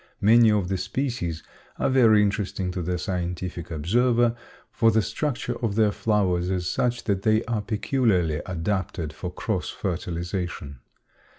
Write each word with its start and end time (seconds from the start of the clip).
Many 0.19 0.49
of 0.51 0.67
the 0.67 0.79
species 0.79 1.43
are 1.77 1.87
very 1.91 2.23
interesting 2.23 2.71
to 2.71 2.81
the 2.81 2.97
scientific 2.97 3.69
observer, 3.69 4.35
for 4.71 4.89
the 4.89 5.03
structure 5.03 5.53
of 5.63 5.75
their 5.75 5.91
flowers 5.91 6.49
is 6.49 6.65
such 6.67 7.03
that 7.03 7.21
they 7.21 7.43
are 7.43 7.61
peculiarly 7.61 8.41
adapted 8.47 9.13
for 9.13 9.31
cross 9.31 9.69
fertilization. 9.69 10.79